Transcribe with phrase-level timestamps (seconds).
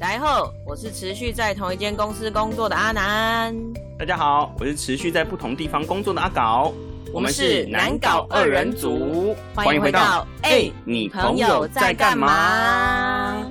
[0.00, 3.52] 大家好，我是持续在同一间公司工作的阿南。
[3.98, 6.72] 大家好，我是持续在不同地方工作的阿搞。
[7.12, 13.44] 我们是南搞二人组，欢迎回到哎，你朋友在干嘛？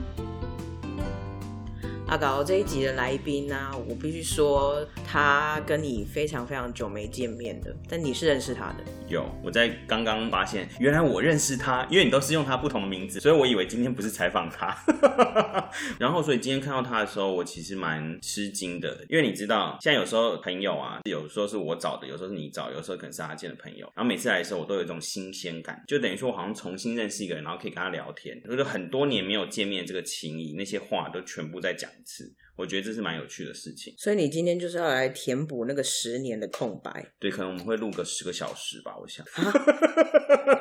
[2.08, 8.76] 阿搞这一集的来宾呢，我必须说，他跟你非常非常久没见面的，但你是认识他的。
[9.10, 14.74] 有，我在刚刚发现，原来我认识他，因为你都是用他不同的名字，所以我以为今天不是采访他。
[16.00, 23.86] 然后，所以今天看到他的时候，我其实蛮吃惊的，因为你知道，现在有时候朋友啊，有时候是我找的，有时候是你找，有时候可能是阿健的朋友。
[23.94, 32.34] 然后每次来的时候，我都有一种新鲜感，就等于说我好像重新认识一个人，然后可以跟他聊天，就是很多年没有见面这个情谊，那些话都全部在讲次。
[32.56, 33.94] 我觉得这是蛮有趣的事情。
[33.98, 37.14] 所以你今天就是要来填补那个十年的空白。
[37.20, 39.24] 对，可能我们会录个十个小时吧，我想。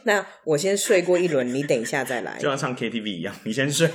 [0.04, 3.88] 那我先睡过一轮，你等一下再来，就像唱 KTV 一样，你先睡，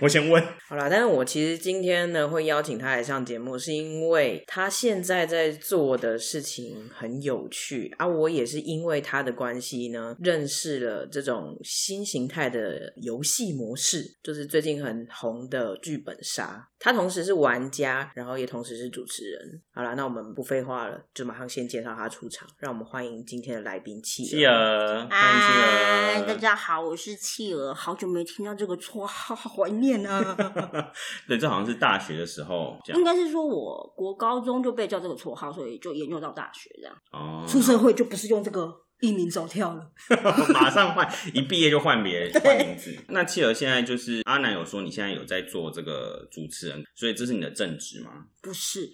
[0.00, 0.42] 我先问。
[0.68, 8.06] 好啦，但是我其实今天呢会邀请他来上节目，是因为他现在在做的事情很有趣啊。
[8.06, 16.68] 我也是因为他的关系呢，认识了这种新形态的游戏模式，就是最近很红的剧本杀。
[16.80, 19.62] 他同时是玩家，然后也同时是主持人。
[19.74, 25.06] 好了，那我们不废话了，就马上先介绍他出场，让我们欢迎今天的来宾企企鹅。
[25.10, 30.36] 嗨，大家好，我是企鹅，好久没听到这个绰号，好怀念啊！
[31.26, 36.96] 对，这好像是大学的时候，应该是说我国高中就被叫这个绰号，所以就沿用到大学这样。
[37.12, 38.72] 哦，出社会就不是用这个。
[39.00, 39.90] 一名走跳了，
[40.52, 42.96] 马上换，一毕业就换别人换名字。
[43.08, 48.10] 那企鹅现在就是阿南有说你现在有在做这个主持人，所以这是你的正职吗？
[48.40, 48.90] 不是，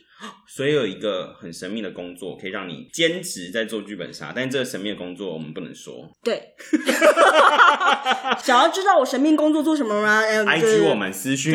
[0.47, 6.11] 所以有一个很神秘的工作可以让你兼职在做剧本杀，但这个神秘的工作我们不能说。
[6.23, 6.55] 对，
[8.43, 11.55] 想要知道我神秘工作做什么吗？I G 我们私讯。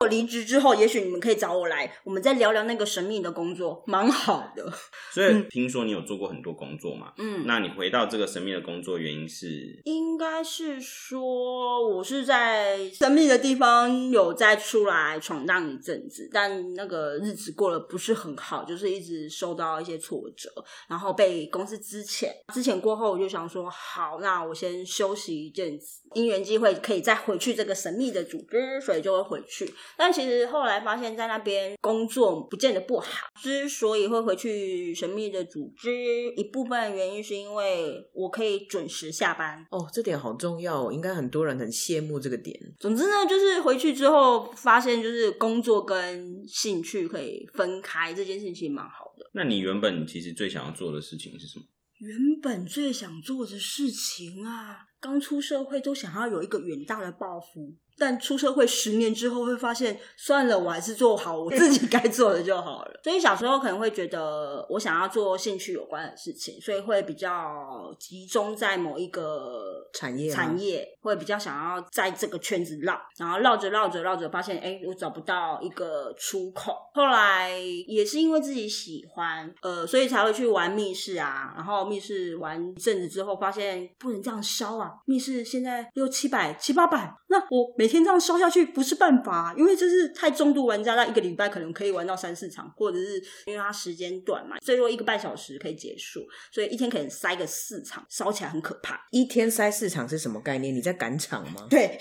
[0.00, 4.70] 我离职之后，也许你们可以找我来，我们再聊聊那个神秘的工作，蛮好的。
[5.12, 7.12] 所以听说你有做过很多工作嘛？
[7.18, 9.80] 嗯，那你回到这个神秘的工作，原因是？
[9.84, 20.50] 应该是说我是在神秘的地方有再出来闯荡一阵子，但那个日子过得不是很好，就是一直受到一些挫折，
[20.88, 29.72] 然后被公司之前之前过后，我就想说，好，那我先休息一阵子，因缘机会可以再回去这个神秘的组织，所以就会回去。
[29.96, 33.28] 但其实后来发现，在那边工作不见得不好。
[33.40, 35.90] 之所以会回去神秘的组织，
[36.36, 39.66] 一部分原因是因为我可以准时下班。
[39.70, 42.58] 哦，这点好重要，应该很多人很羡慕这个点。
[42.78, 49.30] 总之呢，就是回去之后发现，就是工作跟兴趣可以分开，这件事情蛮好的。
[49.34, 51.64] 那你原本其实最想要做的事情是什么？
[51.98, 57.74] 原本最想做的事情啊，刚出社会都想要有一个远大的抱负。
[57.98, 62.92] 但出社会十年之后，会发现算了，我还是做好我自己该做的就好了。
[63.04, 76.76] 所以小时候可能会觉得，我想要做兴趣有关的事情，所以会比较集中在某一个产业，产业会比较想要在这个圈子绕，然后绕着绕着绕着，发现哎，我找不到一个出口。
[76.92, 81.52] 后来也是因为自己喜欢，呃，所以才会去玩密室啊。
[81.56, 99.06] 然后密室玩一阵子之后，发现不能这样烧啊，密室现在六七百、七八百，那我每每天这样烧下去不是办法，因为这是太重度玩家，那一个礼拜可能可以玩到三四场，或者是因为它时间短嘛，最多一个半小时可以结束，所以一天可能塞个四场，烧起来很可怕。
[99.12, 100.74] 一天塞四场是什么概念？
[100.74, 101.68] 你在赶场吗？
[101.70, 101.96] 对。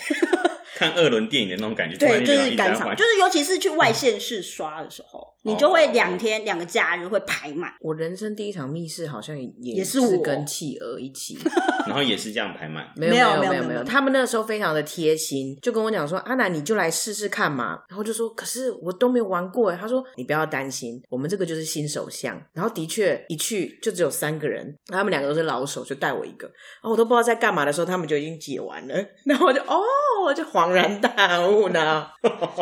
[0.75, 7.71] 看二轮电影的那种感觉，对，就是赶场，就是尤其是去外县市刷的时候，你就会两天两个假日会排满。
[7.81, 11.37] 我人生第一场密室好像也也是我跟企鹅一起，
[11.85, 12.91] 然后也是这样排满。
[12.95, 26.47] 没有没有没有没有，他们那个时候非常的贴心，就跟我讲说：“阿南，你就来试试看嘛。”然后就说：“可是我都没有玩过。”他说：“你不要担心，我们这个就是新手项。”然后的确一去就只有三个人，他们两个都是老手，就带我一个。
[26.47, 28.95] 然后我都不知道在干嘛的时候，他们就已经解完了。
[29.25, 29.81] 然后我就哦，
[30.25, 31.55] 我就恍然大悟。
[31.55, 32.05] 物呢？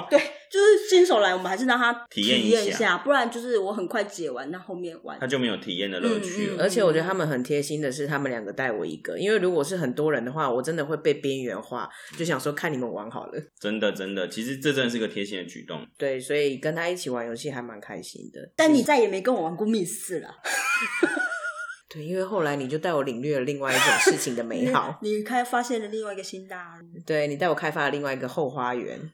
[0.09, 0.19] 对，
[0.51, 6.63] 就是新手来，我们还是让他体验一下，不然就是我很快解完，那后面玩他就没有体验的乐趣了。
[6.63, 13.41] 而且我觉得他们很贴心的是，他们两个带我一个，因为如果是很多人的话，我真的会被边缘化，就想说看你们玩好了。
[13.59, 15.83] 真的，真的，其实这真的是个贴心的举动。
[15.97, 18.51] 对，所以跟他一起玩游戏还蛮开心的。
[18.55, 20.29] 但你再也没跟我玩过密室了。
[21.93, 26.99] 对，因为后来你就带我领略了另外一种事情的美 好，你开发现了另外一个新大陆。
[27.05, 29.11] 对你带我开发了另外一个后花园。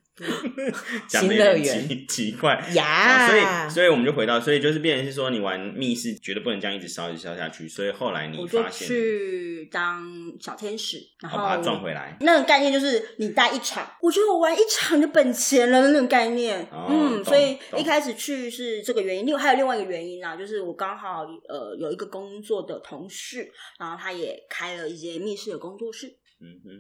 [1.08, 3.28] 讲的有点奇 奇怪呀。
[3.28, 10.04] 所以，所以我们就回到，所以就是变成是说，你玩密室绝对不能这样一直烧一直烧下去，所以后来你我就发现，去当
[10.40, 12.18] 小天使，然后好把它赚回来。
[12.22, 16.60] 那个概念就是你带一场，我觉得我玩一场就本钱了那种概念。
[16.72, 23.50] 哦嗯，所以一开始去是这个原因，另外还有另外一个原因啊，就是我刚好呃有一个工作的同事，
[23.80, 26.14] 然后他也开了一间密室的工作室。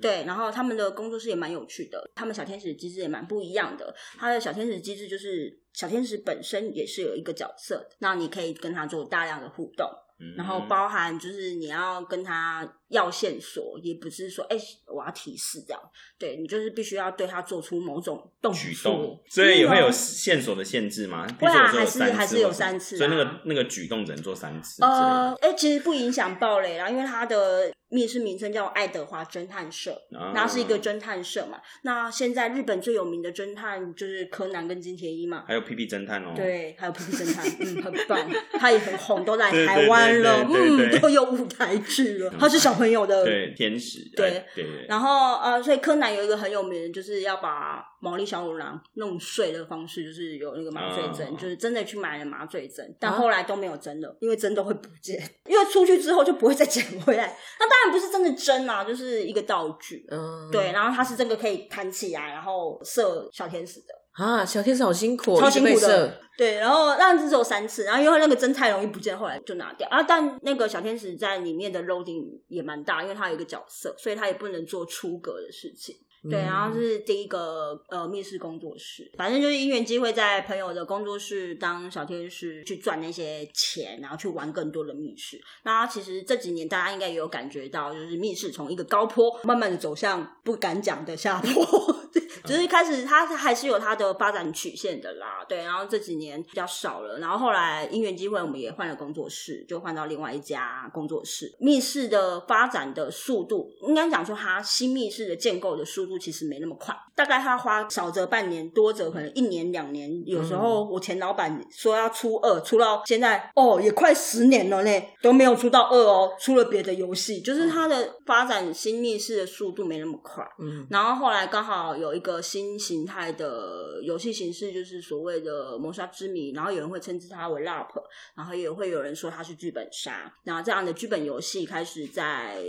[0.01, 3.93] 对，然后他们的工作室也蛮有趣的，他们小天使的机制也蛮不一样的。
[4.17, 9.87] 他的小天使机制就是小天使本身也是有一个角色的，那你可以跟他做大量的互动。
[10.35, 15.81] 然后包含就是你要跟他要线索，也不是说哎、我要提示这样，
[16.17, 21.25] 对你就是必须要对他做出某种动举动，，所以也会有嗯线索的限制吗？
[21.39, 24.83] 会啊还是还是有三次所以那个啊那个举动只能做三次。
[24.83, 31.59] 呃，哎、其实不影响暴雷啦，因为他的密室名称叫爱德华侦探社，啊那是一个侦探社嘛。
[31.81, 35.43] 那现在日本最有名的侦探就是柯南跟金田一嘛。
[35.47, 42.33] 还有屁屁侦探哦，，对，还有屁屁侦探，嗯，很棒， 他也很红，都来台湾了，嗯，都有舞台剧了。
[42.39, 57.37] 他是小朋友的对天使，对哎对对，然后呃，所以柯南有一个很有名的，就是要把毛利小五郎弄碎的方式，就是有那个麻醉针，哦就是真的去买了麻醉针，但啊后来都没有针了，因为针都会不见，因为出去之后就不会再捡回来。
[57.59, 60.05] 那当然不是真的针啊，就是一个道具。
[60.09, 63.87] 嗯，对，然后它是这个可以弹起来，然后射小天使的，
[64.23, 66.19] 啊，小天使好辛苦哦，超辛苦的。
[66.37, 70.01] 对，然后但是只有三次，然后因为那个针太容易不见，后来就拿掉啊。
[70.01, 75.97] 但那个小天使在里面的 loading 也蛮大，因为它有一个角色，所以它也不能做出格的事情。
[76.27, 85.39] 对，嗯然后是第一个呃密室工作室，反正就是因缘机会在朋友的工作室当小天使去赚那些钱，然后去玩更多的密室。
[85.63, 91.95] 那其实这几年大家应该也有感觉到，就是密室从一个高坡慢慢的走向不敢讲的下坡，
[92.43, 95.45] 就是开始它还是有它的发展曲线的啦。
[95.47, 101.55] 对，然后这几年比较少了，然后后来因缘机会我们也换了工作室，就换到另外一家工作室。
[101.59, 110.09] 密室的发展的速度，应该讲说它新密室的建构的速度其实没那么快，大概它花少则半年，多则可能一年两年。
[110.25, 120.45] 有时候我前老板说要出二，出到现在哦也快十年了嘞，都没有出到二哦，出了别的游戏，就是它的发展新密室的速度没那么快。
[120.59, 127.89] 嗯，然后后来刚好有一个个新形态的游戏形式，就是所谓的谋杀之谜，然后有人会称之它为 LARP，
[128.35, 130.31] 然后也会有人说它是剧本杀。
[130.43, 132.63] 那这样的剧本游戏开始在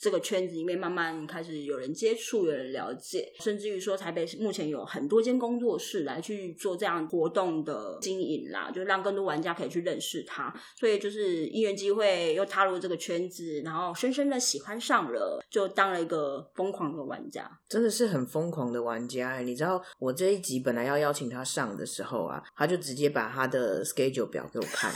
[0.00, 10.54] 这个圈子里面慢慢开始有人接触，有人了解，甚至于说台北目前有很多间工作室来去做这样活动的经营啦，就让更多玩家可以去认识它。
[10.78, 17.50] 所以就是因缘机会又踏入这个圈子，然后深深的喜欢上了，就当了一个疯狂的玩家。
[17.68, 19.42] 真的是很疯狂的玩家欸。
[19.42, 24.92] 你知道我这一集本来要邀请他上的时候啊，他就直接把他的 schedule 表给我看。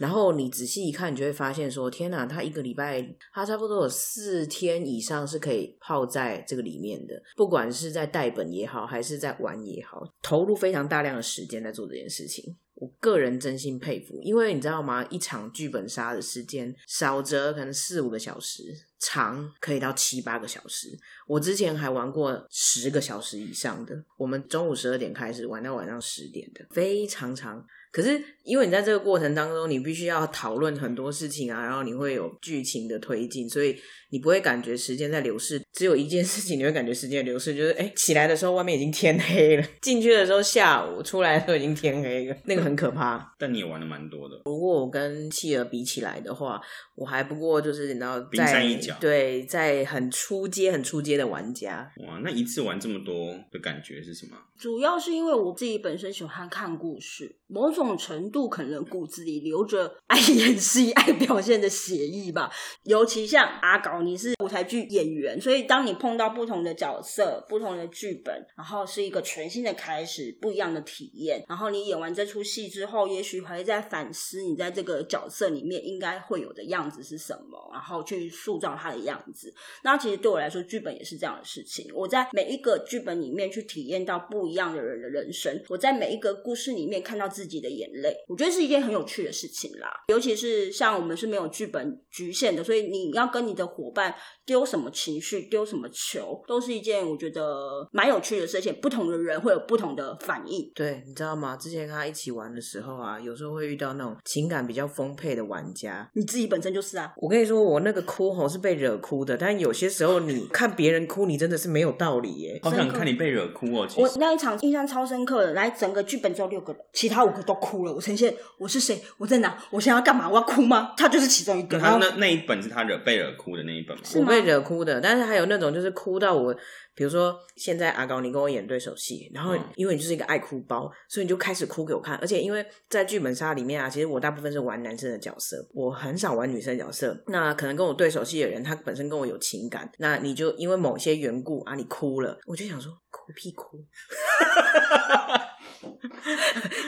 [0.00, 12.56] 然后你仔细一看，你就会发现说：天哪，他一个礼拜，他差不多有四天以上是可以泡在这个里面的，不管是在带本也好，还是在玩也好，投入非常大量的时间在做这件事情。
[12.76, 15.04] 我个人真心佩服，因为你知道吗？
[15.10, 20.88] 一场剧本杀的时间少则可能四五个小时，长可以到七八个小时。
[21.26, 27.62] 我之前还玩过十个小时以上的，我们中午十二点开始玩到晚上十点的，非常长。
[27.92, 33.76] 可是因为你在这个过程当中，你必须要讨论很多事情啊，然后你会有剧情的推进，所以
[34.10, 35.60] 你不会感觉时间在流逝。
[35.72, 43.32] 只有一件事情你会感觉时间流逝，就是哎，起来的时候外面已经天黑了，进去的时候下午，出来的时候已经天黑了，那个很可怕。
[43.38, 46.60] 但你也玩的蛮多的，如果我跟企鹅比起来的话，
[46.94, 54.36] 我还不过就是你知道，冰山一角对，在很出街、很出街的玩家，哇，那一次玩这么多的感觉是什么？
[54.58, 62.50] 主要是因为我自己本身喜欢看故事，某种种程度可能骨子里流着爱演戏、 爱表现的血意吧。
[62.84, 79.52] 尤其像阿搞，你是舞台剧演员，所以当你碰到不同的角色、不同的剧本，然后是一个全新的开始、不一样的体验，然后你演完这出戏之后，也许还会在反思你在这个角色里面应该会有的样子是什么，然后去塑造它的样子。
[79.82, 81.90] 那其实对我来说，剧本也是这样的事情。
[81.94, 89.88] 我在每一个剧本里面去体验到不一样的人的人生，我在每一个故事里面看到自己的眼泪，我觉得是一件很有趣的事情啦。
[90.08, 94.12] 尤其是像我们是没有剧本局限的，所以你要跟你的伙伴
[94.44, 98.74] 丢什么情绪、丢什么球，都是一件我觉得蛮有趣的事情。
[98.82, 100.68] 不同的人会有不同的反应。
[100.74, 101.56] 对，你知道吗？
[101.56, 106.10] 之前跟他一起玩玩的时候啊，有时候会遇到那种情感比较丰沛的玩家。
[106.14, 112.58] 你自己本身就是啊，我跟你说，我那个哭吼是被惹哭的，但有些时候你看别人哭，你真的是没有道理耶。
[112.62, 113.86] 好想看你被惹哭哦。
[113.86, 117.94] 其实我那一场印象超深刻的，来整个剧本只有六个人，其他五个都哭了。
[117.94, 120.94] 我呈现我是谁，我在哪，我现在要干嘛，我要哭吗？
[120.96, 121.78] 他就是其中一个。
[121.78, 124.02] 然后那他那那一本是他惹被惹哭的那一本吗？
[124.16, 126.54] 我被惹哭的，但是还有那种就是哭到我，
[126.94, 137.16] 比如说现在阿高你跟我演对手戏，然后嗯因为你就是一个爱哭包，所以你就开始哭给我看，而且因为在剧本杀里面啊，其实我大部分是玩男生的角色，我很少玩女生的角色。
[137.26, 143.78] 那可能跟我对手戏的人，他本身跟我有情感，那你就因为某些缘故啊，你哭了，我就想说哭屁哭。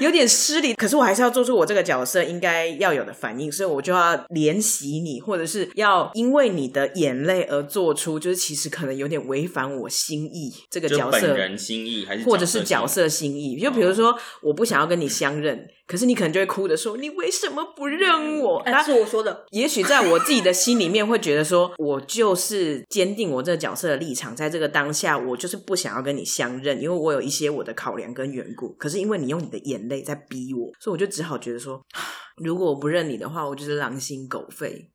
[0.01, 13.59] 有点失礼，可是我还是要做出我这个角色应该要有的反应，所以我就要怜惜你，或者是要因为你的眼泪而做出，就是其实可能有点违反我心意这个角色本人心意还是或者是角色色心意。
[13.59, 28.77] 就比如说，我不想要跟你相认，可是你可能就会哭着说：“你为什么不认我？”哎，那是我说的，也许在我自己的心里面会觉得说，我就是坚定我这个角色的立场，在这个当下，我就是不想要跟你相认，因为我有一些我的考量跟缘故。
[28.83, 31.81] 可是因为你用你的眼泪在逼我，所以我就只好觉得说，
[32.43, 34.91] 如果我不认你的话，我就是狼心狗肺。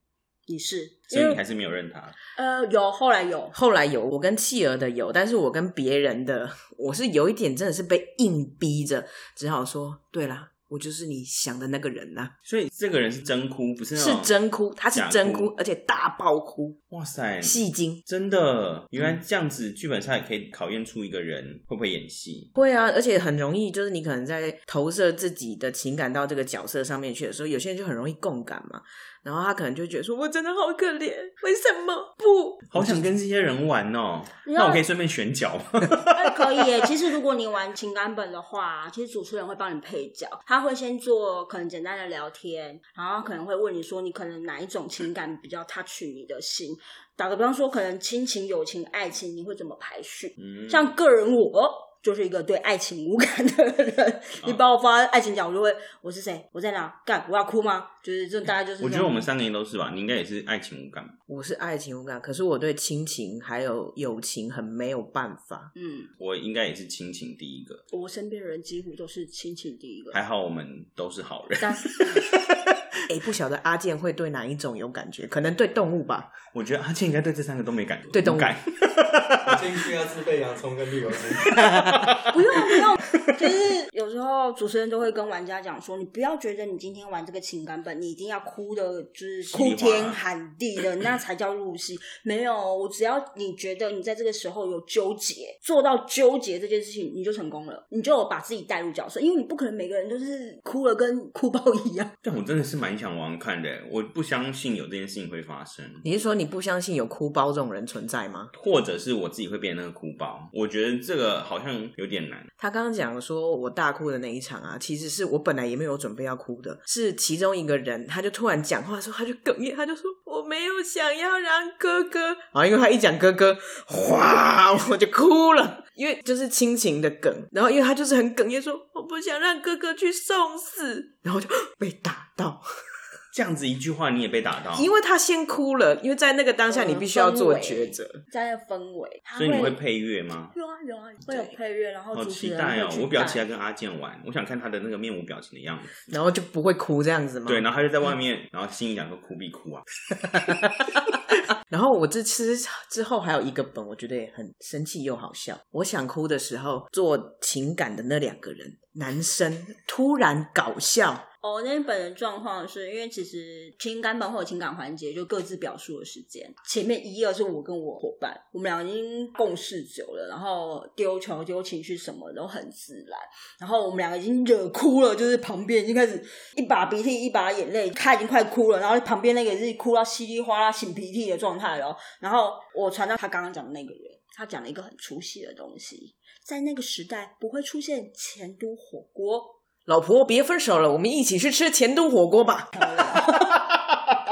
[0.46, 2.14] 你是，所以你还是没有认他。
[2.36, 18.02] 呃有后来有，后来有我跟企鹅的有，但是我跟别人的，我是有一点真的是被硬逼着，只好说，对啦，我就是你想的那个人呐、所以这个人是真哭，不是那是种真哭，他是真哭哭，而且大爆哭，哇塞，戏精。
[18.06, 22.52] 真的，原来这样子剧本上也可以考验出一个人会不会演戏。
[22.54, 28.82] 会啊，而且很容易，就是你可能在投射自己的情感到这个角色上面去的时候，有些人就很容易共感嘛，
[29.24, 32.58] 然后他可能就会觉得说，我真的好可怜，为什么不？
[32.70, 35.80] 好想跟这些人玩哦，那我可以顺便选角吗？
[36.16, 36.82] 哎，可以耶。
[36.86, 46.76] 其实如果你玩情感本的话，其实主持人会帮你配角，他会先做可能简单的聊天，然后可能会问你说你可能哪一种情感比较 touch 你的心。
[47.16, 50.36] 打个比方说，可能亲情、友情、爱情，你会怎么排序？
[50.38, 51.74] 嗯，像个人我
[52.08, 57.86] 就是一个对爱情无感的人，你把我放在爱情角，我就会我是谁，我在哪，干我要哭吗？
[58.02, 58.82] 就是这大概就是。
[58.82, 61.14] 我觉得我们三个人都是吧，你应该也是爱情无感吧。
[61.26, 65.70] 我是爱情无感，可是我对亲情还有友情很没有办法。
[65.76, 71.60] 嗯，我应该也是亲情第一个，我身边的人几乎都是亲情第一个，还好我们都是好人。
[71.62, 71.76] 但
[73.10, 75.28] 哎，不晓得阿健会对哪一种有感觉？
[75.28, 76.32] 可能对动物吧。
[76.54, 78.56] 我觉得阿健应该对这三个都没感觉，对动感。
[78.66, 81.20] 我进去要自备洋葱跟绿油精。
[82.34, 82.98] 不用不用，
[83.38, 91.98] 就是有时候主持人都会跟玩家讲说，你不要觉得你今天玩这个情感本，你一定要哭的，就是哭天喊地的，那才叫入戏。
[92.24, 102.10] 没有，我只要你觉得你在这个时候有纠结，做到纠结这件事情，你就成功了，你就有把自己带入角色，因为你不可能每个人都是哭了跟哭包一样。
[102.24, 108.50] 但我真的是蛮想玩玩看的，我不相信有这件事情会发生，你是说你不相信有哭包这种人存在吗？
[108.56, 110.48] 或者是我自己会变成那个哭包。
[110.54, 112.46] 我觉得这个好像有点难。
[112.56, 132.62] 他刚刚讲说我大哭的那一场啊，其实是我本来也没有准备要哭的，是其中一个人他就突然讲话的时候，他就哽咽，他就说我没有想要让哥哥，啊，因为他一讲哥哥，哗，我就哭了，因为就是亲情的梗，然后因为他就是很哽咽说我不想让哥哥去送死，然后就 被打到，
[133.36, 138.10] 这样子一句话你也被打到，因为他先哭了，因为在那个当下你必须要做抉择。
[138.32, 140.50] 在那氛围，所以你会配乐吗？
[140.56, 145.90] 有啊有啊，会有配乐，然后好期待哦我比较期待跟阿健玩，我想看他的那个面无表情的样子。
[146.08, 147.46] 然后就不会哭这样子吗？
[147.50, 149.84] 对，然后他就在外面，然后心里想说哭必哭啊。
[151.70, 152.58] 然后我这次
[152.90, 155.60] 之后还有一个本，我觉得也很生气又好笑。
[155.72, 173.20] 我想哭的时候，做情感的那两个人，男生突然搞笑，哦，那本的状况是因为其实情感本或者情感环节就各自表述的时间，前面一二是我跟我伙伴，我们俩已经共事久了，然后丢球丢情绪什么都很自然，
[173.60, 176.22] 然后我们两个已经惹哭了，就是旁边已经开始
[176.56, 184.02] 一把鼻涕一把眼泪，他已经快哭了，然后旁边那个也是哭到稀里哗啦擤鼻涕的状态哦，然后我传到他刚刚讲的那个人，
[184.36, 189.42] 他讲了一个很出戏的东西，在那个时代不会出现前都火锅。
[189.86, 192.70] 老婆别分手了，我们一起去吃前都火锅吧。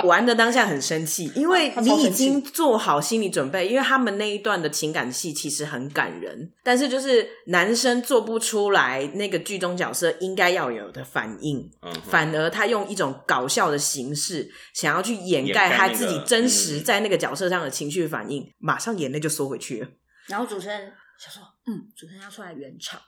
[0.05, 19.89] 玩的当下很生气，因为你已经做好心理准备，因为他们那一段的情感戏其实很感人，但是就是男生做不出来那个剧中角色应该要有的反应，嗯，反而他用一种搞笑的形式，想要去掩盖他自己真实在那个角色上的情绪反应，马上眼泪就缩回去了。
[20.27, 23.00] 然后主持人想说，嗯，主持人要出来圆场，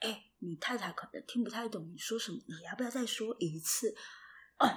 [0.00, 3.94] 哎、你太太可能听不太懂你说什么，你要不要再说一次？
[4.56, 4.70] 啊，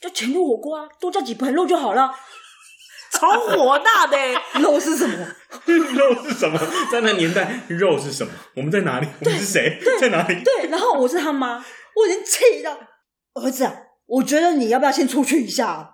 [0.00, 2.12] 就全都火锅啊，多加几盘肉就好了。
[3.12, 5.26] 超火大的欸， 肉是什么？
[5.66, 6.58] 肉是什么？
[6.92, 8.32] 在那年代，肉是什么？
[8.54, 9.08] 我们在哪里？
[9.20, 9.80] 我们是谁？
[10.00, 10.42] 在哪里？
[10.44, 11.56] 对，然后我是他妈，
[11.96, 12.78] 我已经气到
[13.34, 13.74] 儿子啊，
[14.06, 15.88] 我觉得你要不要先出去一下啊？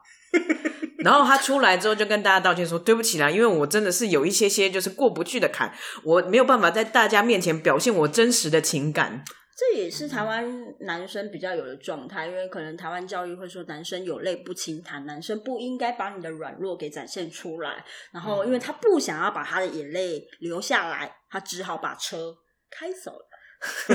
[0.99, 5.73] 然后他出来之后就跟大家道歉说：“对不起啦，因为我真的是有一些些就是过不去的坎，
[6.05, 9.25] 我没有办法在大家面前表现我真实的情感。
[9.57, 10.47] 这也是台湾
[10.81, 17.83] 男生比较有的状态，因为可能台湾教育会说男生有泪不轻弹，男生不应该把你的软弱给展现出来。
[18.13, 22.37] 然后，因为他不想要把他的眼泪流下来，他只好把车
[22.69, 23.27] 开走了，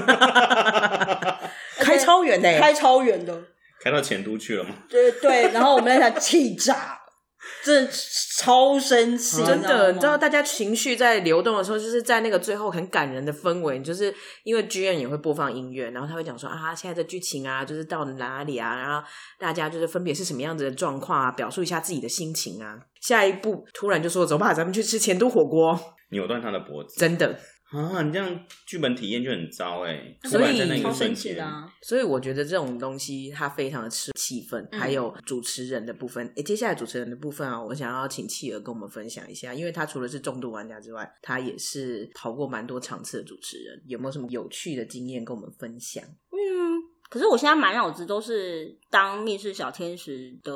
[1.78, 3.44] 开超远的欸，开超远的。
[3.80, 4.76] 开到前都去了吗？
[4.90, 7.01] 对对，然后我们在想气炸，
[7.66, 7.92] 真的
[8.38, 10.18] 超生气，真的，你知道？
[10.18, 19.06] 大家情绪在流动的时候，就是在那个最后很感人的氛围，就是因为剧院也会播放音乐，然后他会讲说啊，现在的剧情啊，就是到哪里啊，然后
[19.40, 22.78] 大家就是分别是什么样子的状况啊，表述一下自己的心情啊。
[23.02, 25.80] 下一步突然就说走吧，咱们去吃前都火锅，
[26.12, 27.40] 扭断他的脖子真的。
[27.72, 28.02] 啊！
[28.02, 30.58] 你这样剧本体验就很糟哎，所以！
[31.82, 36.30] 所以我觉得这种东西它非常的吃气氛，嗯还有主持人的部分。
[36.36, 46.04] 哎，接下来主持人的部分啊，我想要请企鹅跟我们分享一下，因为他除了是重度玩家之外，他也是跑过蛮多场次的主持人，有没有什么有趣的经验跟我们分享？
[46.04, 50.54] 嗯，可是我现在满脑子都是当密室小天使的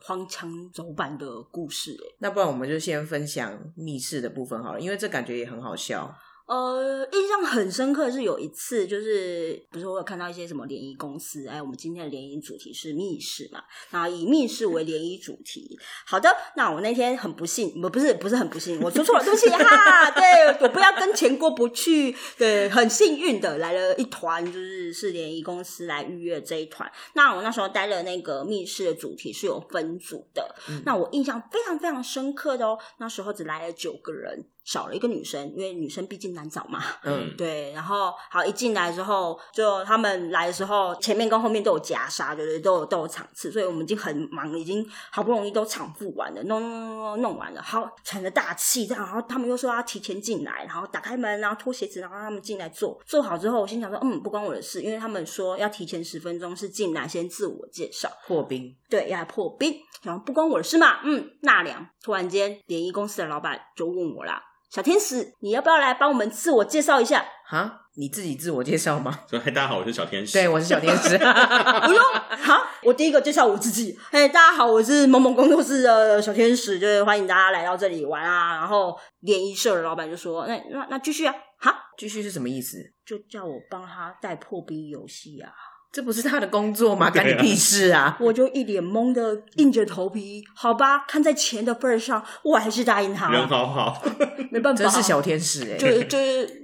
[0.00, 6.14] 荒腔走板的故事、欸，那不然我们就先分享密室的部分好了，因为这感觉也很好笑。
[6.46, 15.78] 呃，印象很深刻是有一次，就是不是我有看到一些什么联谊公司，哎，我们今天的联谊主题是密室嘛，然后以密室为联谊主题。
[16.06, 20.22] 好的，那我那天很不幸，不不是不是很不幸，我说错了，对不起哈，对
[20.60, 26.90] 我不要跟钱过不去，对，很幸运的来了一团，就是是联谊公司来预约这一团。
[27.14, 34.46] 那我那时候待的那个密室的主题是有分组的，那我印象非常非常深刻的哦，那时候只来了九个人。
[34.64, 36.82] 少了一个女生，因为女生毕竟难找嘛。
[37.04, 42.60] 嗯， 对，然后好一进来之后，就他们来的时候，前面跟后面都有夹杀，对不对？
[42.60, 53.00] 都有都有场次，所以我们已经很忙，已经好不容易都场付完了，弄弄弄弄弄完了，好喘着大气这样，然后他们又说要提前进来，然后打开门，然后脱鞋子，然后让他们进来坐。
[53.04, 58.10] 坐好之后，我心想说，嗯，不关我的事，因为他们说要提前十分钟是进来先自我介绍。
[58.26, 61.00] 破冰，对，要来破冰，然后不关我的事嘛。
[61.04, 61.86] 嗯，纳凉。
[62.02, 64.42] 突然间，联谊公司的老板就问我啦
[64.74, 69.20] ：“小天使，你要不要来帮我们自我介绍一下哈，你自己自我介绍吗？
[69.30, 70.32] 说嗨，大家好，我是小天使。
[70.32, 71.16] 对，我是小天使。
[71.86, 72.02] ”不用
[72.42, 73.96] ：“好，我第一个介绍我自己。
[74.10, 82.78] 哎，大家好，我是某某工作室的小天使，就是欢迎大家来到这里玩啊。”然后联谊社的老板就说：“那那那继续啊，好，继续是什么意思？
[83.06, 85.52] 就叫我帮他带破冰游戏啊。”
[85.94, 87.08] 这不是他的工作吗？
[87.14, 88.16] 干你屁事啊！
[88.18, 93.46] 我就一脸懵的硬着头皮，好吧，看在钱的份儿上，我还是答应他人。
[93.46, 94.02] 好好，
[94.50, 96.54] 没办法，真是小天使哎、就 就是就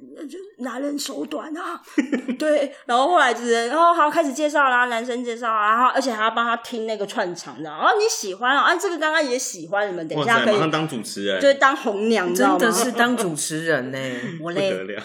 [0.59, 1.81] 男人手短啊，
[2.39, 12.59] 对，然后后来就是，然后好开始介绍啦，男生介绍啊，然后而且还要帮他听那个串场的，哦，你喜欢啊，啊，这个刚刚也喜欢，你们等一，下可以当主持人，就是当红娘，你知道吗？
[12.59, 13.99] 真的是当主持人呢、
[14.43, 15.03] 我累不得，了。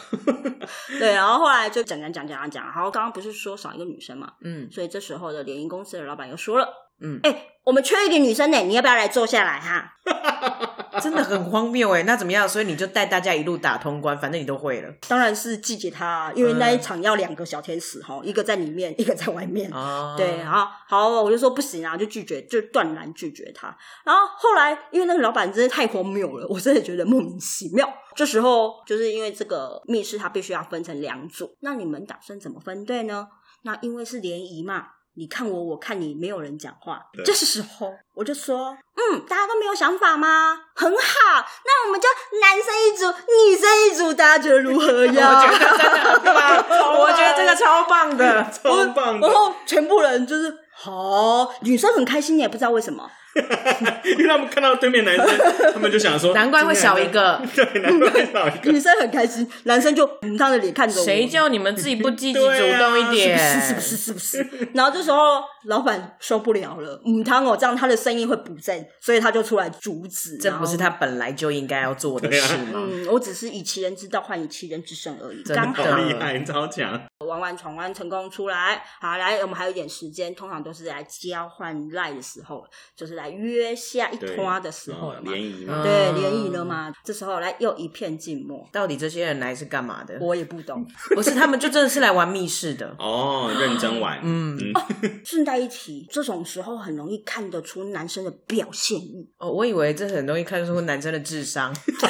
[1.00, 6.68] 对，然后后来就讲讲讲讲讲，然后刚刚不是说少一个女生嘛，嗯所以这时候的联谊公司的老板又说了，
[7.02, 9.94] 嗯，哎、我们缺一个女生呢，你要不要来坐下来哈？
[11.02, 12.48] 真的很荒谬哎、那怎么样？
[12.48, 19.70] 所以你就带大家一路打通关，反正你都会了当然是寄给他啊，因为那一场要两个小天使哈，一个在里面， 一个在外面。
[19.72, 20.16] 哦。
[20.18, 23.68] 对，然后好，我就说不行啊，就拒绝，就断然拒绝他。
[24.04, 27.88] 然后后来，因为那个老板真的太荒谬了，我真的觉得莫名其妙。
[28.16, 33.28] 这时候就是因为这个密室，它必须要分成两组，那你们打算怎么分队呢？
[33.64, 34.86] 那因为是联谊嘛，
[35.18, 37.02] 你看我，我看你，没有人讲话。
[37.24, 40.60] 这是时候我就说，嗯，大家都没有想法吗？
[40.76, 42.08] 很好，那我们就
[42.42, 45.42] 男生一组，女生一组，大家觉得如何 呀？
[45.42, 48.52] 我觉得真的很棒，我觉得这个超棒的。
[48.52, 53.10] 超棒的然，后全部人就是好，女生很开心，也不知道为什么。
[54.06, 55.28] 因为他们看到对面男生，
[55.74, 58.72] 他们就想说，难怪会少一个， 对，难怪会少一个。
[58.72, 61.06] 女生很开心，男生就很当着脸看着我。
[61.06, 63.38] 谁叫你们自己不积极主动一点？
[63.62, 63.98] 是不是？
[63.98, 64.38] 是不是？
[64.38, 64.70] 是不是？
[64.74, 70.38] 然后这时候老板受不了了，母汤哦，这样他的生意会不正，所以他就出来阻止。
[70.38, 70.76] 这不是。
[70.76, 72.86] 他本来就应该要做的事吗？
[72.92, 75.42] 嗯，我只是以其人之道换以其人之身而已。
[75.42, 77.02] 真的刚好好厉害，超强！
[77.26, 85.32] 玩完闯关成功出来，好来，我们还有一点时间，通常都是来交换赖的时候，就是来约下一对拖的时候了嗯嘛。
[85.32, 86.94] 联谊嘛，对，嗯联谊了嘛？
[87.04, 90.18] 这时候来又一片静默，到底这些人来是干嘛的？
[90.20, 90.86] 我也不懂。
[91.16, 92.96] 不是，他们就真的是来玩密室的。
[93.00, 99.28] 哦，认真玩，嗯嗯，顺带一提，这种时候很容易看得出男生的表现欲。
[99.38, 101.76] 哦，我以为这很容易看出男生的智商。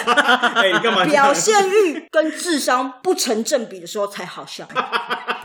[0.55, 4.67] 哎，你干嘛表现欲跟智商不成正比的时候才好笑，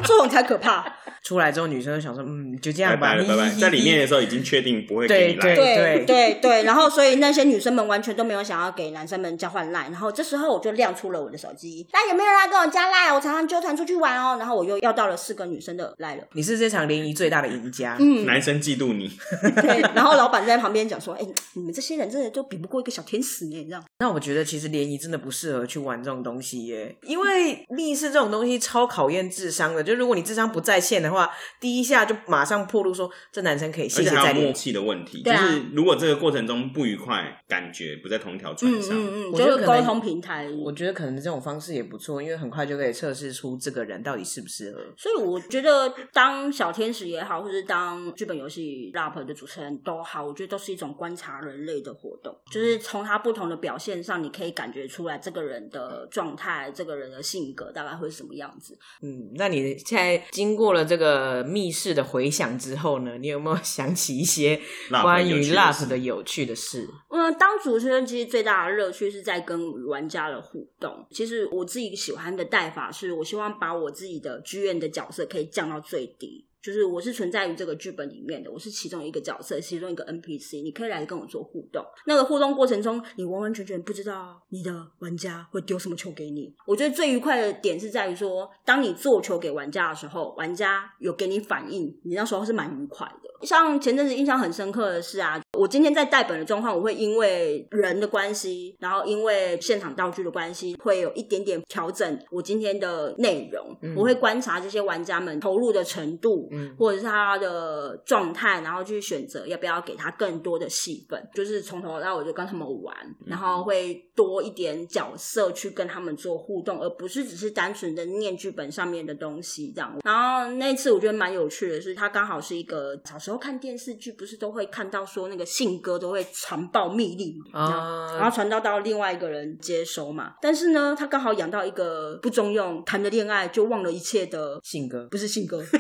[0.05, 0.97] 这种才可怕。
[1.23, 3.51] 出来之后，女生就想说，嗯，就这样吧，拜了，拜拜。
[3.51, 13.13] 在里面的时候已经确定不会给你来，对对对对对，然后所以那些女生们完全都没有想要给男生们交换赖，然后这时候我就亮出了我的手机，那有没有人来跟我加赖？
[13.13, 17.97] 我常常纠团出去玩哦，然后我又要到了四个女生的赖了，你是这场联谊最大的赢家。
[18.01, 19.11] 嗯，男生嫉妒你，
[19.61, 21.21] 对，然后老板在旁边讲说，哎、
[21.55, 23.85] 你们这些人真的都比不过一个小天使呢，这样。
[23.99, 29.83] 那我觉得其实联谊真的不适合去玩这种东西耶，因为密室这种东西超考验智商的。
[29.83, 34.35] 就如果你智商不在线的话，第一下就马上破路说这男生可以，谢而且谢再联。
[34.35, 40.49] 还有默契的问题，就对啊是如果这个过程中不愉快，感觉不在同一条船嗯上，嗯嗯，我觉得沟通平台。
[40.63, 44.81] 我觉得可能这种方式也不错，因为很快就可以测试出这个人到底适不适合。
[44.97, 52.35] 所以我觉得当小天使也好，或是当剧本游戏 rap 的主持人都好，我觉得都是一种观察人类的活动。
[52.51, 58.79] 就是从他不同的表现上，你可以感觉出来这个人的状态，这个人的性格大概会是什么样子。
[59.03, 64.61] 嗯，那你现在经过了这个密室的回响之后呢，你有没有想起一些
[65.03, 66.87] 关于有趣的 LAP 事的有趣的事？
[67.09, 71.07] 嗯，当主持人其实最大的乐趣是在跟玩家的互动。
[71.11, 76.47] 其实我自己喜欢的带法是，我希望把我自己的剧院的角色可以降到最低。
[76.63, 81.85] 就是我是存在于这个剧本里面的，我是其中一个角色，其中一个 NPC，你可以来跟我做互动。
[82.07, 86.55] 那个互动过程中，你完完全全不知道你的玩家会丢什么球给你。
[86.67, 93.47] 我觉得最愉快的点是在于说，当你做球给玩家的时候，玩家有给你反应，你那时候是蛮愉快的。
[93.47, 103.77] 像前阵子印象很深刻的是啊，我今天在带本的状况，我会因为人的关系，然后因为现场道具的关系，会有一点点调整我今天的内容。
[103.83, 112.97] 嗯我会观察这些玩家们投入的程度，嗯或者是他的状态，然后去选择要不要给他更多的戏份，就是从头到尾就跟他们玩，
[113.27, 119.95] 然后会多一点角色去跟他们做互动，而不是只是单纯的念剧本上面的东西这样。
[120.05, 130.35] 然后那次我觉得蛮有趣的是，他刚好是一个小时候看电视剧，不是都会看到说那个信鸽都会传报密令嘛，啊然后传到到另外一个人接收嘛。
[130.41, 135.77] 但是呢，他刚好养到一个不中用，谈着恋爱就忘了一切的，性格不是信鸽，是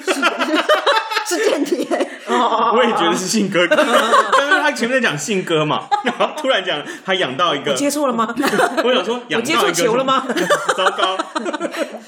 [1.36, 1.86] 是间谍。
[2.26, 8.32] 我也觉得是信哥，但是他前面在讲信哥嘛，然后突然讲他养到一个我，接错了吗？
[8.84, 10.26] 我想说养我接错到球了吗？
[10.76, 11.16] 糟糕，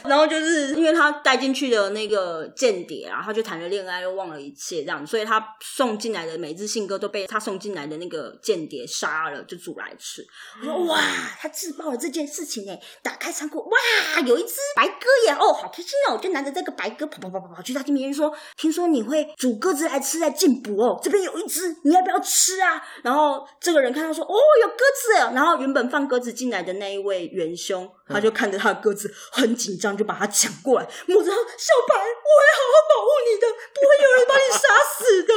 [0.05, 10.25] 然后就是因为他带进去的那个间谍啊，他就谈了恋爱，又忘了一切这样，所以他送进来的每只信鸽都被他送进来的那个间谍杀了，就煮来吃。
[10.61, 11.01] 我说哇，
[11.39, 12.79] 他自爆了这件事情哎！
[13.03, 15.33] 打开仓库，哇，有一只白鸽耶！
[15.33, 16.15] 哦，好开心哦！
[16.15, 22.83] 我就拿着这个白鸽跑跑跑跑跑去他这边说，听说你会煮鸽子来吃来进补哦，这边有一只，你要不要吃啊？
[23.03, 25.35] 然后这个人看到说，哦，有鸽子耶！
[25.35, 35.33] 然后原本放鸽子进来的那一位元凶，他就看着他的鸽子很紧张，就把它抢过来，摸着他，小白，我会好好保护你的，不会有人把你杀死的。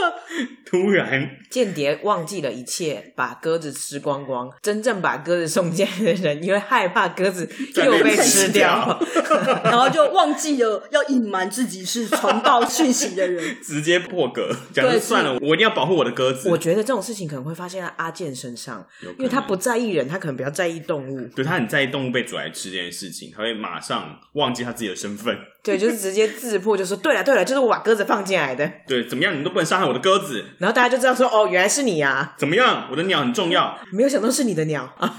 [0.65, 4.51] 突然间谍忘记了一切，把鸽子吃光光。
[4.61, 8.99] 真正把鸽子送进来的人，因为害怕鸽子又被吃掉，
[9.63, 13.55] 然后就忘记了要隐瞒自己是传报讯息的人。
[13.61, 16.49] 直接破格，讲对算了，我一定要保护我的鸽子。
[16.49, 18.85] 我觉得这种事情可能会发现在阿健身上，
[19.17, 21.27] 因为他不在意人，他可能比较在意动物。
[21.35, 25.37] 对他很在意动物被煮来吃这件事情，他会马上忘记他自己的身份。
[25.63, 28.69] 对，就是直接自破，就说对了对了，就是我把鸽子放进来的。
[28.87, 30.45] 对，怎么样，你们都不能伤害我的鸽子。
[30.59, 33.77] 然后大家就知道说，哦，原来是你啊，怎么样，我的鸟很重要。
[33.91, 35.17] 没有想到是你的鸟啊。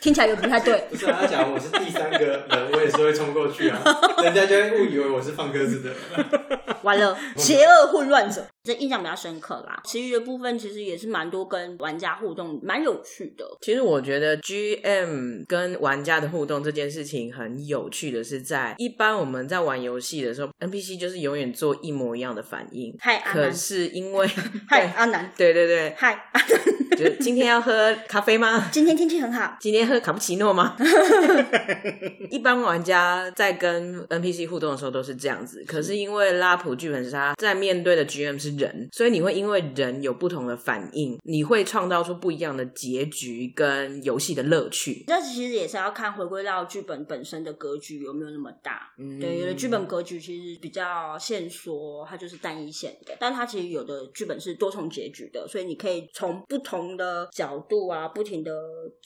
[0.00, 0.84] 听起来有不太对。
[0.90, 2.42] 不是啊他讲我是第三个人，
[2.72, 3.80] 我也是会冲过去啊，
[4.24, 5.92] 人家就会误以为我是放鸽子的。
[6.82, 9.80] 完了，邪恶混乱者，这印象比较深刻啦。
[9.84, 13.44] 其余的部分其实也是蛮多跟玩家互动，蛮有趣的。
[13.60, 22.94] 其实我觉得 GM 跟玩家的互动这件事情很有趣的是在，一般我们在玩游戏的时候，NPC 就是永远做一模一样的反应。
[23.00, 24.28] 嗨阿南，是因为
[24.70, 28.68] 嗨阿南，对对对，嗨阿南，就今天要喝咖啡吗？
[28.70, 29.56] 今天天气很好。
[29.58, 30.76] 今天喝卡布奇诺吗？
[32.30, 45.04] 一般玩家在跟 NPC 互动的时候都是这样子，可是因为拉普剧本杀在面对的 GM 是是人，所以你会因为人有不同的反应，你会创造出不一样的结局跟游戏的乐趣。
[45.06, 48.92] 这其实也是要看回归到剧本本身的格局有没有那么大。
[48.98, 58.52] 嗯对，有的剧本格局其实比较线索，它就是单一线的，但它其实有的剧本是多重结局的，所以你可以从不同的角度啊，不停的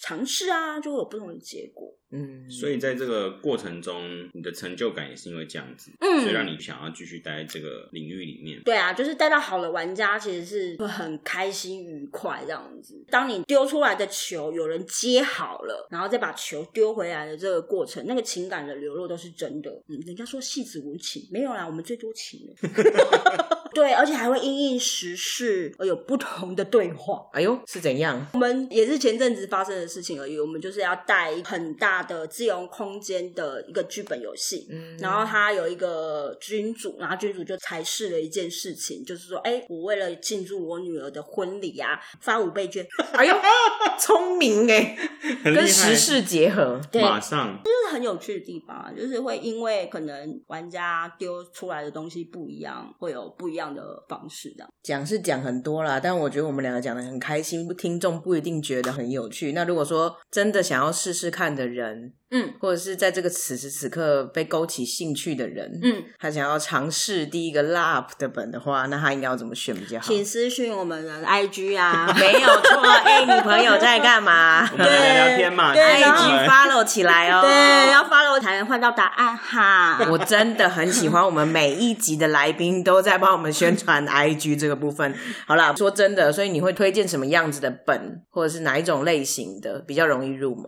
[0.01, 1.93] 尝试啊，就会有不同的结果。
[2.13, 8.61] 嗯，所以在这个过程中，你的成就感也是因为这样子，嗯所以让你想要继续待在这个领域里面。
[8.65, 13.05] 对啊，就是待到好的玩家，其实是会很开心愉快这样子。
[13.11, 19.71] 当你丢出来的球有人接好了，然后再把球丢回来的这个过程，那个情感的流露都是真的。
[19.89, 22.55] 嗯，人家说戏子无情，没有啦，我们最多情了。
[23.77, 27.27] 对，而且还会因应时事而有不同的对话。
[27.33, 28.27] 哎呦是怎样？
[28.33, 30.41] 我们也是前阵子发生的事情而已。
[30.41, 43.37] 我们就是要带很大的自由空间的一个剧本游戏，嗯然后他有一个君主，然后君主就才试了一件事情，就是说，哎，我为了庆祝我女儿的婚礼啊，发五倍券，哎呦，
[44.01, 44.97] 聪明哎，
[45.45, 46.81] 跟时事结合。
[46.91, 54.67] 对马上这是很有趣的地方啊，就是会因为可能玩家丢出来的东西不一样，会有不一样的方式的。
[54.83, 59.53] 讲是讲很多啦，但我觉得我们两个讲的很开心，听众不一定觉得很有趣。
[59.53, 70.07] 那如果说真的想要试试看的人，嗯或者是在这个此时此刻被勾起兴趣的人，嗯，他想要尝试第一个 LAP 的本的话，那他应该要怎么选比较好？
[70.07, 77.43] 请私讯我们的 IG 啊， 没有错，哎、女朋友在干嘛对聊天嘛，对？IG follow 起来哦。
[77.43, 80.05] 对，要 follow 才能换到答案哈。
[80.11, 85.15] 我真的很喜欢我们每一集的来宾都在帮我们宣传 IG 这个部分。
[85.47, 90.67] 好啦，说真的，所以你会推荐什么样子的本，或者是哪一种类型的比较容易入门？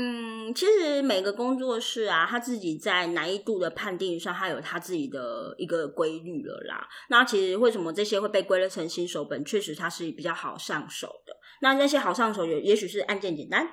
[0.00, 0.17] 嗯，
[0.54, 6.86] 其实每个工作室啊，他自己在难易度的判定上，他有他自己的一个规律了啦。
[7.08, 9.44] 那其实为什么这些会被归类成新手本？
[9.44, 11.34] 确实它是比较好上手的。
[11.62, 13.66] 那那些好上手有，也许是按键简单，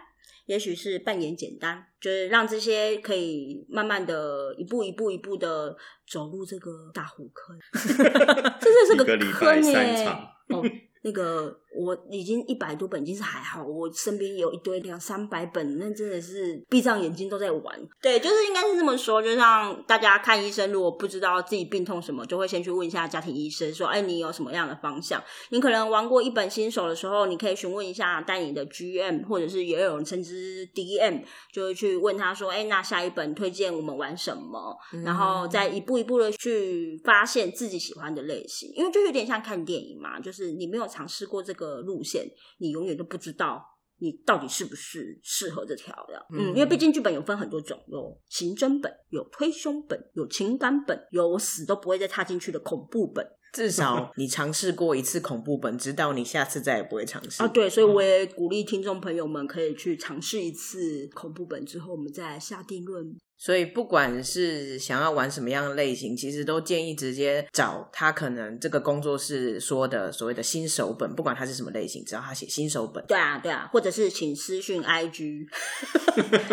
[0.46, 5.76] 也许是扮演简单，就是让这些可以慢慢的一步一步一步的
[6.08, 7.58] 走入这个大虎坑。
[7.74, 8.04] 这
[8.62, 10.06] 真的是一个坑耶！
[10.06, 10.64] 场，哦，
[11.04, 13.64] 那个我已经一百多本，已经是还好。
[13.64, 17.80] 我身边有一堆两三百本，那真的是闭上眼睛都在玩。
[18.02, 19.22] 对，就是应该是这么说。
[19.22, 42.26] 就像大家看医生，如果不知道自己病痛什么，就会先去问一下家庭医生，说：“哎，你有什么样的方向？”你可能玩过一本新手的时候，你可以询问一下带你的 GM，或者是也有人称之 DM，就会去问他说：“哎，那下一本推荐我们玩什么？”然后再一步一步的去发现自己喜欢的类型，因为就有点像看电影嘛，就是你没有尝试过这个路线，
[42.60, 43.64] 你永远都不知道
[44.00, 46.26] 你到底是不是适合这条的。
[46.32, 53.26] 嗯，因为毕竟剧本有分很多种，有刑侦本，有推凶本，有情感本，有我死都不会再踏进去的恐怖本
[53.56, 57.48] 至少你尝试过一次恐怖本，知道你下次再也不会尝试啊。
[57.48, 63.16] 对，所以我也鼓励听众朋友们可以去尝试一次恐怖本之后，我们再来下定论。
[63.38, 75.48] 所以不管是想要玩什么样的类型，其实都建议直接找他可能这个工作室说的所谓的新手本，不管他是什么类型，只要他写新手本，对啊，对啊，或者是请私讯 IG。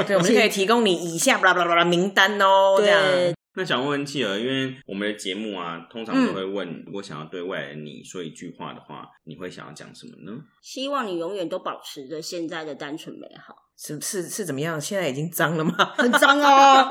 [0.07, 3.01] 对，我们就可以提供你以下巴拉巴拉名单哦，这样。
[3.01, 10.39] 对，那想问问企鹅，因为我们的节目啊，通常都会问，如果想要对未来的你说一句话的话，你会想要讲什么呢？
[10.63, 13.55] 希望你永远都保持着现在的单纯美好。
[13.77, 14.81] 是是是怎么样？
[14.81, 15.75] 现在已经脏了吗？
[15.97, 16.89] 很脏啊！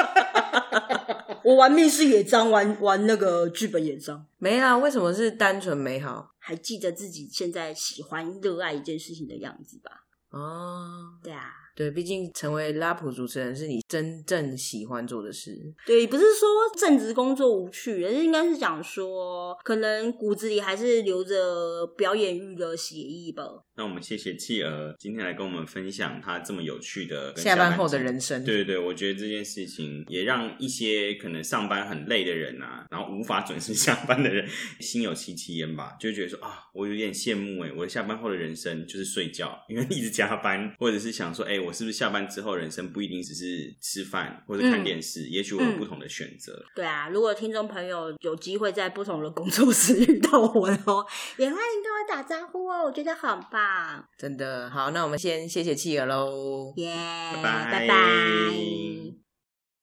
[1.43, 4.26] 我玩密室也脏，玩玩那个剧本也脏。
[4.38, 6.32] 没啊，为什么是单纯美好？
[6.38, 9.91] 还记得自己现在喜欢、热爱一件事情的样子吧？
[10.30, 15.51] 哦，对啊，对，毕竟成为拉普主持人是你真正喜欢做的事。
[15.86, 23.43] 对，不是说正职工作无趣，而是应该是讲说，可能骨子里还是留着表演欲的写意吧。
[23.75, 34.47] 那我们谢谢企鹅今天来跟我们分享他这么有趣的跟下班后的人生，对对对，我觉得这件事情也让一些可能上班很累的人啊，然后无法准时 下班的人，
[34.79, 46.63] 心有戚戚焉吧，就觉得说啊，我有点羡慕哎，我下班后的人生就是睡觉，因为一直加班，或者是想说，哎，我是不是下班之后人生不一定只是吃饭或者看电视，也许我有不同的选择。
[46.76, 51.06] 对啊，如果听众朋友有机会在不同的工作室遇到我哦，
[51.38, 54.08] 也欢迎跟我打招呼哦，我觉得很棒。
[54.17, 54.91] 真的好。
[54.91, 56.74] 那我们先谢谢企鹅喽。
[56.78, 56.93] 耶、
[57.36, 57.95] 拜拜拜。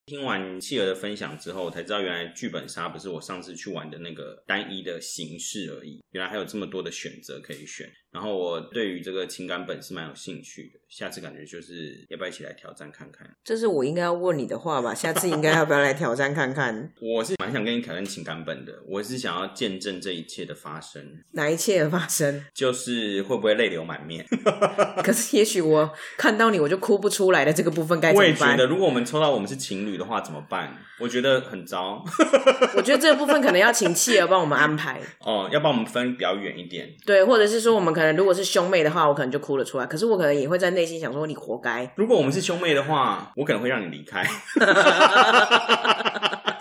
[0.06, 7.86] 听完企鹅的分享之后，我才知道原来剧本杀不是我上次去玩的那个单一的形式而已，原来还有这么多的选择可以选。
[8.10, 13.28] 然后我对于这个情感本是蛮有兴趣的，下次感觉就是要不要一起来挑战看看？
[13.44, 14.94] 这是我应该要问你的话吧？
[14.94, 16.92] 下次应该要不要来挑战看看？
[17.00, 22.44] 我是蛮想跟你挑战情感本的，我是想要见证这一切的发生，哪一切的发生？
[22.54, 24.26] 就是会不会泪流满面？
[25.04, 28.66] 可是也许我看到你我就哭不出来的这个部分该怎么办我也觉得，？
[28.66, 30.76] 如果我们抽到我们是情侣的话，怎么办？
[31.00, 32.04] 我觉得很糟
[32.74, 35.00] 我觉得这个部分可能要请妻儿帮我们安排。
[35.20, 36.92] 哦，要帮我们分比较远一点。
[37.06, 39.84] 对，或者是说我们可能如果是兄妹的话，我可能就哭了出来。
[39.84, 41.92] 可是我可能也会在内心想说，你活该。
[41.96, 44.24] 如果我们是兄妹的话，我可能会让你离开，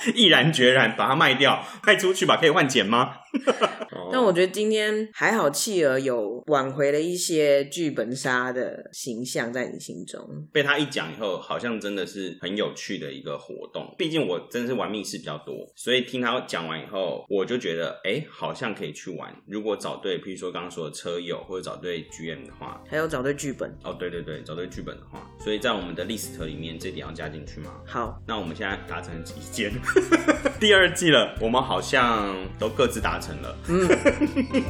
[0.16, 3.14] 毅然决然把它卖掉，卖出去吧，可以换钱吗？
[3.92, 10.26] 哦但我觉得今天还好，企鹅有挽回了一些剧本杀的形象在你心中。
[10.54, 13.94] 被他一讲以后，好像真的是很有趣的一个活动。
[13.98, 19.36] 毕竟我真的是玩密室比较多，所以听他讲完以后，我就觉得，哎、好像可以去玩。
[19.46, 23.70] 如果找对，譬如说刚刚说的车友，或者找对 GM 的话，还有找对剧本。
[23.84, 27.74] 哦，对对对，找对剧本的话，所以在我们的 list 里面，这点要加进去吗？
[27.86, 29.72] 好，那我们现在达成几件？
[30.60, 33.56] 第二季了，我们好像都各自达成了。
[33.68, 33.88] 嗯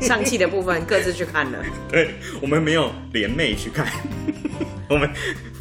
[0.01, 1.63] 上期的部分各自去看了。
[1.89, 3.87] 对，我们没有联袂去看，
[4.89, 5.09] 我们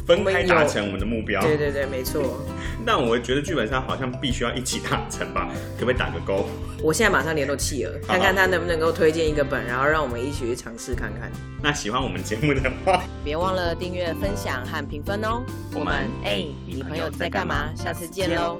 [0.05, 1.41] 分开达成我们的目标。
[1.41, 2.45] 对对对，没错。
[2.85, 5.49] 但我觉得剧本上好像必须要一起达成吧？
[5.77, 6.47] 可不可以打个勾？
[6.81, 11.31] 我现在马上联络企鹅，看看他能不能够推荐一个本，然后让我们一起去尝试看看。
[11.61, 15.43] 那喜欢我们节目的话，别忘了订阅、分享和评分哦。
[15.73, 17.69] 我们哎，你朋友在干嘛？
[17.75, 18.59] 下次见喽。